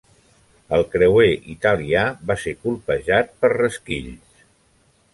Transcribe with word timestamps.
El 0.77 0.85
creuer 0.95 1.27
italià 1.53 2.07
va 2.31 2.39
ser 2.47 2.57
colpejat 2.65 3.33
per 3.45 3.55
resquills. 3.57 4.47